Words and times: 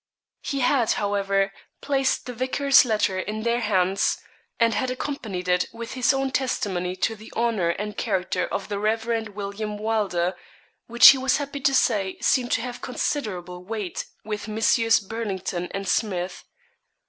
He 0.41 0.61
had, 0.61 0.93
however, 0.93 1.51
placed 1.79 2.25
the 2.25 2.33
vicar's 2.33 2.85
letter 2.85 3.19
in 3.19 3.43
their 3.43 3.59
hands, 3.59 4.17
and 4.59 4.73
had 4.73 4.89
accompanied 4.89 5.47
it 5.47 5.67
with 5.73 5.93
his 5.93 6.11
own 6.11 6.31
testimony 6.31 6.95
to 6.95 7.15
the 7.15 7.31
honour 7.35 7.69
and 7.69 7.95
character 7.95 8.47
of 8.47 8.67
the 8.67 8.79
Rev. 8.79 9.29
William 9.35 9.77
Wylder, 9.77 10.33
which 10.87 11.09
he 11.09 11.19
was 11.19 11.37
happy 11.37 11.59
to 11.59 11.75
say 11.75 12.17
seemed 12.19 12.51
to 12.53 12.61
have 12.61 12.81
considerable 12.81 13.63
weight 13.63 14.05
with 14.25 14.47
Messrs. 14.47 14.99
Burlington 14.99 15.67
and 15.69 15.87
Smith. 15.87 16.45